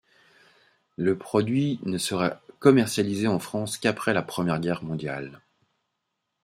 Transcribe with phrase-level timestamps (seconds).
[0.97, 5.39] Le produit ne sera commercialisé en France qu'après la Première Guerre mondiale.